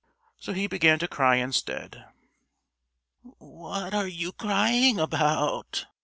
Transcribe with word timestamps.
So 0.39 0.53
he 0.53 0.65
began 0.65 0.97
to 0.97 1.07
cry 1.07 1.35
instead. 1.35 2.05
"What 3.21 3.93
are 3.93 4.07
you 4.07 4.31
crying 4.31 4.99
about?" 4.99 5.85